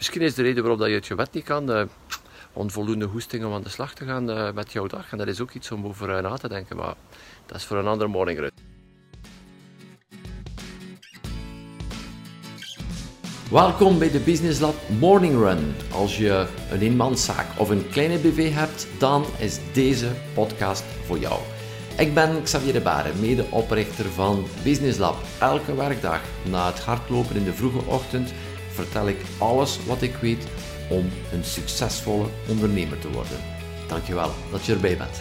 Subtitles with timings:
[0.00, 1.70] misschien is de reden waarom dat je je bed niet kan.
[1.70, 1.82] Uh,
[2.52, 5.12] onvoldoende hoesting om aan de slag te gaan uh, met jouw dag.
[5.12, 6.76] En dat is ook iets om over na te denken.
[6.76, 6.94] Maar
[7.46, 8.50] dat is voor een andere morning run.
[13.50, 15.74] Welkom bij de Business Lab Morning Run.
[15.92, 21.40] Als je een eenmanszaak of een kleine BV hebt, dan is deze podcast voor jou.
[21.98, 25.16] Ik ben Xavier de Baren, medeoprichter van Business Lab.
[25.40, 26.20] Elke werkdag
[26.50, 28.32] na het hardlopen in de vroege ochtend
[28.82, 30.46] vertel ik alles wat ik weet
[30.90, 33.38] om een succesvolle ondernemer te worden.
[33.88, 35.20] Dankjewel dat je erbij bent.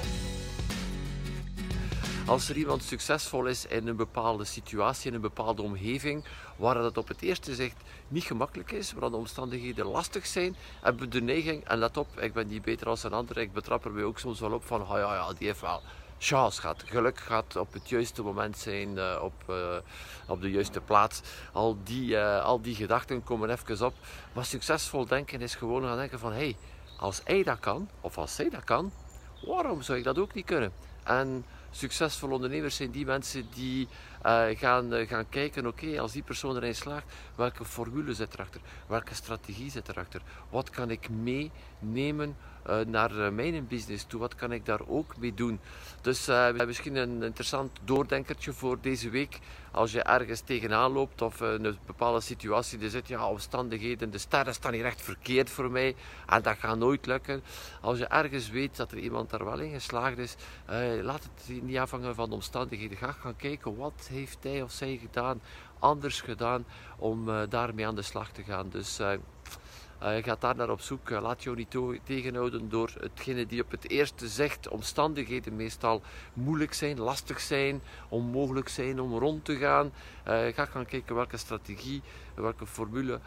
[2.25, 6.23] Als er iemand succesvol is in een bepaalde situatie, in een bepaalde omgeving,
[6.55, 7.75] waar het op het eerste zicht
[8.07, 12.19] niet gemakkelijk is, waar de omstandigheden lastig zijn, hebben we de neiging, en let op,
[12.19, 14.81] ik ben niet beter als een ander, ik betrap er ook soms wel op van,
[14.81, 15.81] oh ja, ja, die heeft wel
[16.19, 19.75] chance gaat, geluk gaat op het juiste moment zijn, uh, op, uh,
[20.27, 21.21] op de juiste plaats.
[21.51, 23.93] Al die, uh, al die gedachten komen even op.
[24.33, 26.57] Maar succesvol denken is gewoon gaan denken van, hey,
[26.97, 28.91] als hij dat kan, of als zij dat kan,
[29.45, 30.71] waarom zou ik dat ook niet kunnen?
[31.03, 33.87] En succesvolle ondernemers zijn die mensen die
[34.55, 38.61] gaan, gaan kijken, oké, als die persoon erin slaagt, welke formule zit erachter?
[38.87, 40.21] Welke strategie zit erachter?
[40.49, 42.35] Wat kan ik meenemen
[42.87, 44.19] naar mijn business toe?
[44.19, 45.59] Wat kan ik daar ook mee doen?
[46.01, 46.29] Dus
[46.65, 49.39] misschien een interessant doordenkertje voor deze week.
[49.71, 54.53] Als je ergens tegenaan loopt of een bepaalde situatie er zit, ja, omstandigheden, de sterren
[54.53, 55.95] staan hier echt verkeerd voor mij
[56.27, 57.43] en dat gaat nooit lukken.
[57.81, 60.35] Als je ergens weet dat er iemand daar wel in geslaagd is,
[61.01, 62.97] laat het niet afhangen van de omstandigheden.
[62.97, 65.41] Ga gaan kijken wat heeft hij of zij gedaan,
[65.79, 66.65] anders gedaan
[66.97, 68.69] om uh, daarmee aan de slag te gaan.
[68.69, 68.99] Dus
[70.03, 71.09] uh, uh, je gaat daar naar op zoek.
[71.09, 76.01] laat je niet tegenhouden door hetgene die op het eerste zegt omstandigheden meestal
[76.33, 79.91] moeilijk zijn, lastig zijn, onmogelijk zijn om rond te gaan.
[80.53, 82.01] ga gaan kijken welke strategie,
[82.41, 83.19] welke formule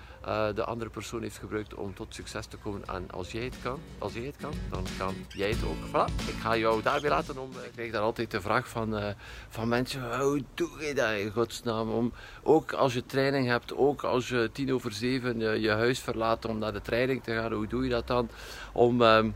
[0.55, 2.83] de andere persoon heeft gebruikt om tot succes te komen.
[2.87, 5.89] En als jij het kan, als jij het kan, dan kan jij het ook.
[5.89, 7.51] Voilà, ik ga jou daarbij laten om.
[7.51, 9.15] Ik krijg dan altijd de vraag van,
[9.49, 11.91] van mensen, hoe doe je dat in godsnaam?
[11.91, 16.45] Om, ook als je training hebt, ook als je tien over zeven je, huis verlaat
[16.45, 18.29] om naar de training te gaan, hoe doe je dat dan?
[18.73, 19.35] Om, um,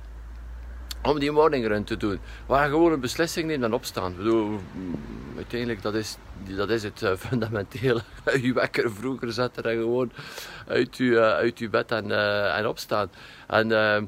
[1.08, 2.18] om die morning run te doen.
[2.46, 4.10] Waar gewoon een beslissing neemt en opstaan.
[4.10, 4.60] Ik bedoel, mm,
[5.36, 6.16] uiteindelijk, dat is,
[6.56, 8.00] dat is het uh, fundamenteel.
[8.40, 10.10] je wekker vroeger zetten en gewoon
[10.66, 13.10] uit je, uh, uit je bed en, uh, en opstaan.
[13.46, 14.02] En eh,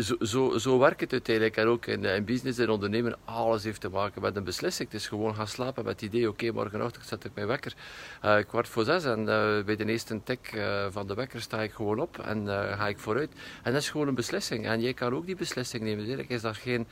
[0.00, 1.56] zo, zo, zo werkt het uiteindelijk.
[1.56, 4.90] En ook in, in business en ondernemen, alles heeft te maken met een beslissing.
[4.90, 7.74] Het is gewoon gaan slapen met het idee, oké, morgenochtend zet ik mijn wekker
[8.24, 9.04] uh, kwart voor zes.
[9.04, 9.24] En
[9.64, 13.30] bij de eerste tik van de wekker sta ik gewoon op en ga ik vooruit.
[13.62, 14.66] En dat is gewoon een beslissing.
[14.66, 15.98] En jij kan ook die beslissing nemen.
[15.98, 16.86] Eigenlijk is dat geen,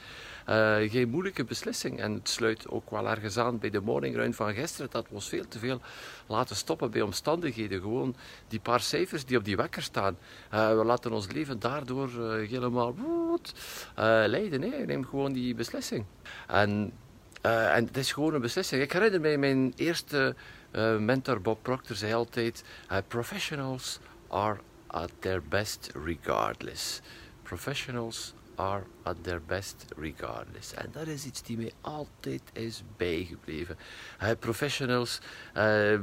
[0.91, 2.01] geen moeilijke beslissing.
[2.01, 4.91] En het sluit ook wel ergens aan bij de morning run van gisteren.
[4.91, 5.81] Dat was veel te veel
[6.27, 7.81] laten stoppen bij omstandigheden.
[7.81, 8.17] Gewoon
[8.49, 10.17] die paar cijfers die op die wekker staan.
[10.51, 12.11] we laten ons leven daardoor
[12.71, 13.55] woed,
[13.99, 14.61] uh, leiden.
[14.61, 16.05] Nee, neem gewoon die beslissing.
[16.47, 16.93] En,
[17.47, 18.83] uh, en het is gewoon een beslissing.
[18.83, 20.34] Ik herinner mij mijn eerste
[20.73, 22.65] uh, mentor Bob Proctor zei altijd:
[23.09, 27.01] Professionals are at their best regardless.
[27.43, 30.75] Professionals are at their best regardless.
[30.75, 33.77] En dat is iets die mij altijd is bijgebleven.
[34.23, 35.21] Uh, professionals
[35.57, 36.01] uh,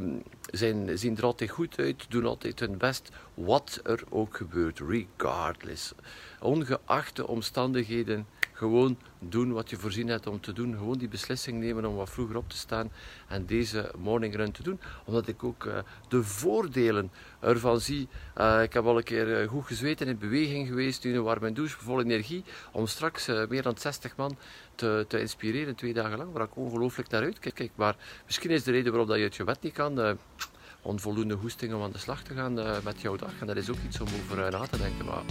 [0.51, 5.93] zijn, zien er altijd goed uit, doen altijd hun best, wat er ook gebeurt, regardless.
[6.39, 10.73] Ongeacht de omstandigheden gewoon doen wat je voorzien hebt om te doen.
[10.77, 12.91] Gewoon die beslissing nemen om wat vroeger op te staan
[13.27, 14.79] en deze morning run te doen.
[15.05, 15.77] Omdat ik ook uh,
[16.07, 18.07] de voordelen ervan zie.
[18.37, 21.77] Uh, ik heb al een keer goed gezweten in beweging geweest, nu waar mijn douche
[21.77, 24.37] vol energie, om straks meer dan 60 man
[24.75, 27.71] te, te inspireren twee dagen lang, waar ik ongelooflijk naar uitkijk.
[27.75, 27.95] Maar
[28.25, 30.17] misschien is de reden waarom dat je uit je bed niet kan
[30.85, 33.31] onvoldoende hoesting om aan de slag te gaan uh, met jouw dag.
[33.39, 35.05] En dat is ook iets om over uh, na te denken.
[35.05, 35.23] Maar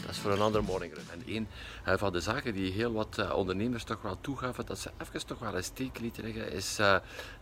[0.00, 1.04] dat is voor een andere morning run.
[1.10, 1.48] En een
[1.88, 5.38] uh, van de zaken die heel wat ondernemers toch wel toegaven, dat ze even toch
[5.38, 6.78] wel een steek lieten liggen, is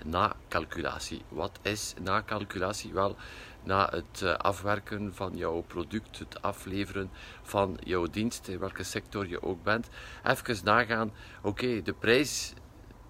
[0.05, 1.23] nakalculatie.
[1.29, 2.93] Wat is nakalculatie?
[2.93, 3.17] Wel,
[3.65, 7.11] na het afwerken van jouw product, het afleveren
[7.43, 9.89] van jouw dienst, in welke sector je ook bent,
[10.25, 11.13] even nagaan,
[11.43, 12.53] oké, de prijs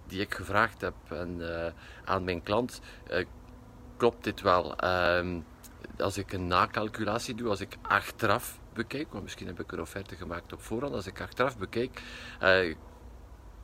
[0.07, 1.43] die ik gevraagd heb en,
[2.05, 2.81] aan mijn klant,
[3.99, 4.85] klopt dit wel.
[4.85, 5.45] Um,
[5.99, 10.17] als ik een nakalculatie doe, als ik achteraf bekijk, want misschien heb ik een offerte
[10.17, 12.03] gemaakt op voorhand, als ik achteraf bekijk,
[12.43, 12.75] uh,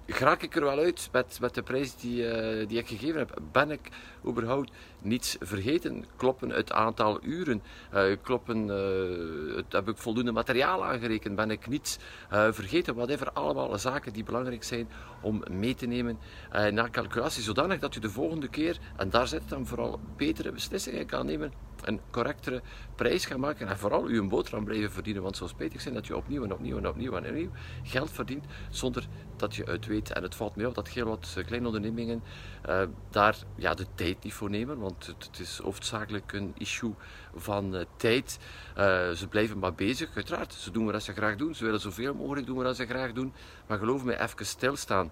[0.07, 3.39] raak ik er wel uit met, met de prijs die, uh, die ik gegeven heb?
[3.53, 3.81] Ben ik
[4.27, 6.05] überhaupt niets vergeten?
[6.17, 7.63] Kloppen het aantal uren?
[7.95, 11.37] Uh, kloppen, uh, heb ik voldoende materiaal aangerekend?
[11.37, 11.99] Ben ik niets
[12.51, 12.95] vergeten?
[12.95, 14.89] Whatever, allemaal zaken die belangrijk zijn
[15.21, 16.19] om mee te nemen
[16.71, 21.07] na calculatie, zodanig dat je de volgende keer, en daar zit dan vooral betere beslissingen
[21.07, 22.63] kan nemen een correctere
[22.95, 25.23] prijs gaan maken en vooral een boterham blijven verdienen.
[25.23, 27.51] Want zo spijtig zijn dat je opnieuw en opnieuw en opnieuw en opnieuw
[27.83, 30.13] geld verdient zonder dat je het weet.
[30.13, 32.23] En het valt mij op dat heel wat kleine ondernemingen
[32.69, 36.95] uh, daar ja, de tijd niet voor nemen, want het, het is hoofdzakelijk een issue
[37.35, 38.39] van uh, tijd.
[39.15, 40.53] Ze blijven maar bezig, uiteraard.
[40.53, 43.33] Ze doen wat ze graag doen, ze willen zoveel mogelijk doen wat ze graag doen.
[43.67, 45.11] Maar geloof mij, even stilstaan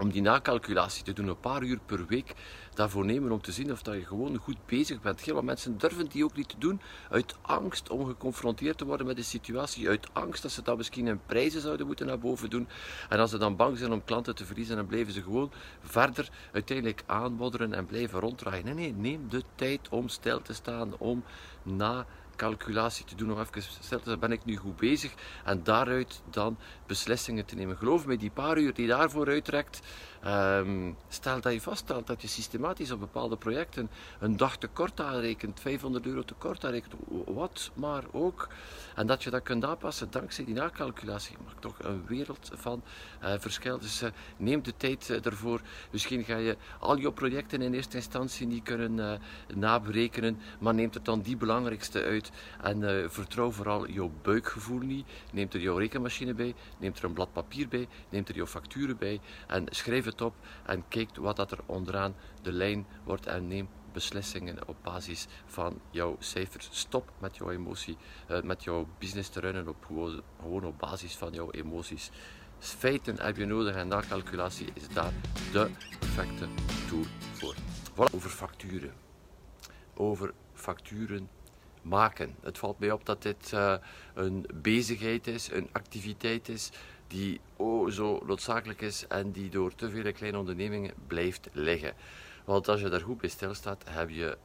[0.00, 2.34] om die nakalculatie te doen, een paar uur per week
[2.74, 5.20] daarvoor nemen om te zien of dat je gewoon goed bezig bent.
[5.20, 6.80] Heel wat mensen durven die ook niet te doen
[7.10, 11.06] uit angst om geconfronteerd te worden met de situatie, uit angst dat ze dat misschien
[11.06, 12.68] in prijzen zouden moeten naar boven doen.
[13.08, 15.52] En als ze dan bang zijn om klanten te verliezen, dan blijven ze gewoon
[15.82, 18.64] verder uiteindelijk aanmodderen en blijven ronddraaien.
[18.64, 21.24] Nee, nee, neem de tijd om stil te staan, om
[21.62, 22.06] na
[22.40, 25.12] calculatie te doen, nog even stellen, ben ik nu goed bezig
[25.44, 26.56] en daaruit dan
[26.86, 27.76] beslissingen te nemen.
[27.76, 29.80] Geloof me, die paar uur die daarvoor uitrekt,
[30.26, 35.60] um, stel dat je vaststelt dat je systematisch op bepaalde projecten een dag tekort aanrekent,
[35.60, 36.94] 500 euro tekort aanrekent,
[37.26, 38.48] wat maar ook,
[38.94, 42.82] en dat je dat kunt aanpassen dankzij die nakalculatie, maakt toch een wereld van
[43.22, 43.78] uh, verschil.
[43.78, 45.60] Dus uh, neem de tijd uh, ervoor.
[45.90, 49.20] Misschien ga je al je projecten in eerste instantie niet kunnen
[49.54, 52.29] naberekenen, maar neemt er dan die belangrijkste uit
[52.62, 55.06] en uh, vertrouw vooral jouw buikgevoel niet.
[55.32, 58.98] Neem er jouw rekenmachine bij, neem er een blad papier bij, neem er jouw facturen
[58.98, 60.34] bij en schrijf het op
[60.66, 65.80] en kijk wat dat er onderaan de lijn wordt en neem beslissingen op basis van
[65.90, 66.68] jouw cijfers.
[66.70, 67.96] Stop met jouw emotie,
[68.30, 72.10] uh, met jouw business te runnen op, gewoon, op basis van jouw emoties.
[72.58, 75.12] Feiten heb je nodig en nakalculatie is daar
[75.52, 76.46] de perfecte
[76.88, 77.54] tool voor.
[77.54, 78.14] Voilà.
[78.14, 78.92] Over facturen.
[79.94, 81.28] Over facturen
[81.82, 82.34] maken.
[82.42, 83.74] Het valt mij op dat dit uh,
[84.14, 86.70] een bezigheid is, een activiteit is
[87.06, 91.94] die oh, zo noodzakelijk is en die door te vele kleine ondernemingen blijft liggen.
[92.44, 94.36] Want als je daar goed bij stilstaat, heb je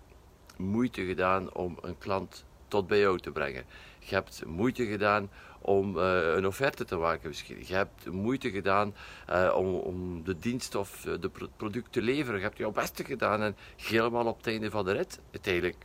[0.57, 3.65] moeite gedaan om een klant tot bij jou te brengen.
[3.99, 5.29] Je hebt moeite gedaan
[5.61, 7.63] om uh, een offerte te maken misschien.
[7.65, 8.95] Je hebt moeite gedaan
[9.29, 12.39] uh, om, om, de dienst of de product te leveren.
[12.39, 15.75] Je hebt jouw beste gedaan en helemaal op het einde van de rit, uiteindelijk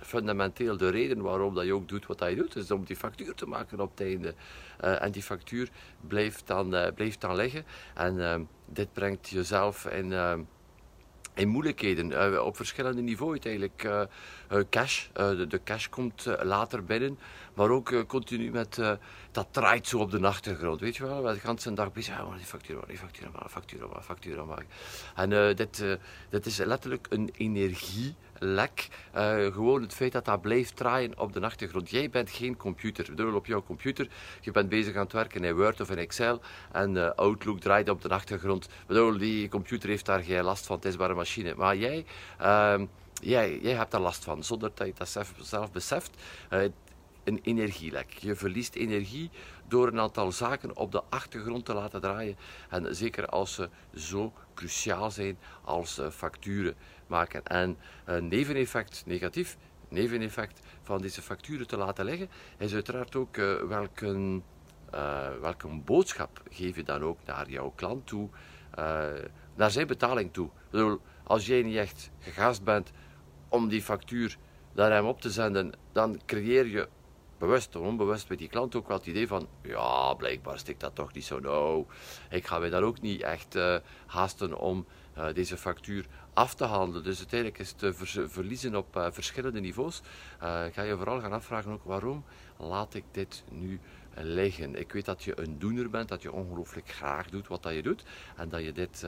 [0.00, 3.34] fundamenteel de reden waarom dat je ook doet wat je doet, is om die factuur
[3.34, 4.34] te maken op het einde.
[4.84, 5.68] Uh, en die factuur
[6.00, 7.64] blijft dan, uh, blijft dan liggen.
[7.94, 8.34] En uh,
[8.66, 10.12] dit brengt jezelf in,
[11.34, 14.08] in moeilijkheden op verschillende niveaus eigenlijk.
[14.70, 17.18] cash, de, de, cash komt later binnen,
[17.54, 18.80] maar ook continu met
[19.30, 20.80] dat draait zo op de achtergrond.
[20.80, 24.46] Weet je wel, we de hele dag bezig, ja, die factuur, die factuur, factuur, factuur
[24.46, 24.66] maken.
[25.14, 25.84] En dit,
[26.30, 28.88] dit is letterlijk een energie lek.
[29.16, 31.90] Uh, gewoon het feit dat dat blijft draaien op de achtergrond.
[31.90, 33.04] Jij bent geen computer.
[33.14, 34.08] Bedoel, op jouw computer,
[34.40, 36.40] je bent bezig aan het werken in Word of in Excel
[36.72, 38.68] en uh, Outlook draait op de achtergrond.
[38.86, 41.54] Bedoel, die computer heeft daar geen last van, het is maar een machine.
[41.56, 42.04] Maar jij,
[42.40, 42.80] uh,
[43.20, 46.10] jij, jij hebt daar last van, zonder dat je dat zelf, zelf beseft.
[46.48, 46.62] Eh,
[47.24, 48.12] een energielek.
[48.12, 49.30] Je verliest energie
[49.68, 52.36] door een aantal zaken op de achtergrond te laten draaien.
[52.68, 56.74] En zeker als ze zo cruciaal zijn als facturen
[57.08, 57.44] maken.
[57.44, 59.56] En een neveneffect, negatief
[59.88, 62.28] neveneffect van deze facturen te laten leggen,
[62.58, 64.40] is uiteraard ook uh, welke,
[64.94, 68.28] uh, welke boodschap geef je dan ook naar jouw klant toe,
[69.54, 70.50] naar zijn betaling toe.
[71.24, 72.90] Als jij niet echt gegast bent
[73.48, 74.36] om die factuur
[74.72, 76.88] naar hem op te zenden, dan creëer je
[77.38, 80.94] bewust of onbewust bij die klant ook wel het idee van, ja, blijkbaar stikt dat
[80.94, 81.84] toch niet zo nou.
[82.30, 83.76] Ik ga mij dan ook niet echt uh,
[84.06, 84.86] haasten om
[85.18, 87.04] uh, deze factuur af te handelen.
[87.04, 90.00] Dus uiteindelijk is het ver verliezen op verschillende niveaus.
[90.72, 92.24] ga je vooral gaan afvragen ook waarom
[92.56, 93.80] laat ik dit nu
[94.14, 94.74] liggen.
[94.74, 97.82] Ik weet dat je een doener bent, dat je ongelooflijk graag doet wat dat je
[97.82, 98.04] doet
[98.36, 99.06] en dat je dit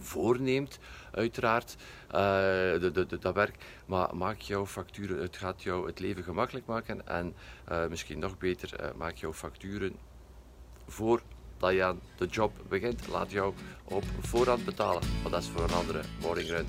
[0.00, 0.78] voorneemt,
[1.10, 2.12] uiteraard, uh,
[2.80, 3.56] de, de, de, dat werk.
[3.86, 7.06] Maar maak jouw facturen, het gaat jou het leven gemakkelijk maken.
[7.06, 7.34] En
[7.70, 9.96] uh, misschien nog beter, uh, maak jouw facturen
[10.86, 11.22] voor
[11.58, 13.08] dat je aan de job begint.
[13.08, 15.02] Laat jou op voorhand betalen.
[15.22, 16.66] Maar dat is voor een andere morning run.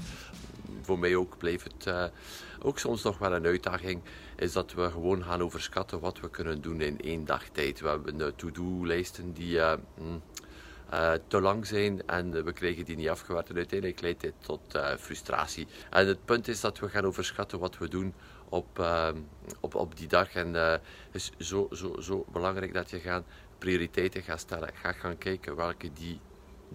[0.81, 2.11] Voor mij ook bleef het
[2.61, 4.01] ook soms nog wel een uitdaging.
[4.35, 7.79] Is dat we gewoon gaan overschatten wat we kunnen doen in één dag tijd.
[7.79, 9.59] We hebben to-do-lijsten die...
[9.97, 10.21] Mm,
[10.93, 13.49] uh, te lang zijn en we krijgen die niet afgewerkt.
[13.49, 15.67] En uiteindelijk leidt dit tot uh, frustratie.
[15.89, 18.13] En het punt is dat we gaan overschatten wat we doen
[18.49, 19.09] op, uh,
[19.59, 20.33] op, op die dag.
[20.33, 23.25] En het is zo, zo, zo belangrijk dat je gaan
[23.57, 24.69] prioriteiten gaat stellen.
[24.73, 26.19] Ga gaan kijken welke die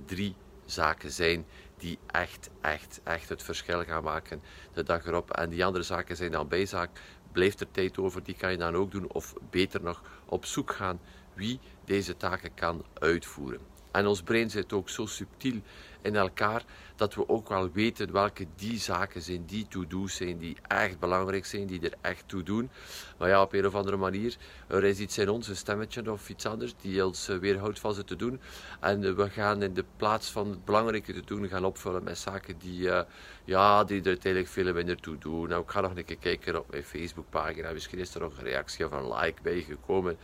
[0.07, 5.31] drie zaken zijn die echt, echt, echt het verschil gaan maken de dag erop.
[5.31, 6.91] En die andere zaken zijn dan bijzaak.
[7.33, 9.13] Blijft er tijd over, die kan je dan ook doen.
[9.13, 11.01] Of beter nog, op zoek gaan
[11.35, 13.70] wie deze taken kan uitvoeren.
[13.93, 15.61] En ons brein zit ook zo subtiel
[16.03, 16.65] in elkaar,
[16.97, 21.47] dat we ook wel weten welke die zaken zijn, die to-do's zijn, die echt belangrijk
[21.47, 22.71] zijn, die er echt toe doen.
[23.19, 26.29] Maar ja, op een of andere manier, er is iets in ons, een stemmetje of
[26.29, 28.41] iets anders, die ons eh, weerhoudt van ze te doen.
[28.81, 32.59] En we gaan in de plaats van het belangrijke te doen, gaan opvullen met zaken
[32.59, 33.01] die, uh,
[33.45, 35.49] ja, die er uiteindelijk veel minder toe doen.
[35.49, 38.45] Nou, ik ga nog een keer kijken op mijn Facebookpagina, misschien is er nog een
[38.45, 40.17] reactie of een like bij gekomen.